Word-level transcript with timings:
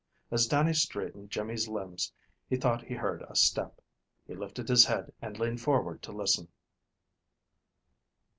As 0.31 0.47
Dannie 0.47 0.73
straightened 0.73 1.29
Jimmy's 1.29 1.67
limbs 1.67 2.11
he 2.49 2.55
thought 2.55 2.85
he 2.85 2.95
heard 2.95 3.23
a 3.29 3.35
step. 3.35 3.79
He 4.25 4.33
lifted 4.33 4.67
his 4.67 4.85
head 4.85 5.13
and 5.21 5.37
leaned 5.39 5.61
forward 5.61 6.01
to 6.01 6.11
listen. 6.11 6.47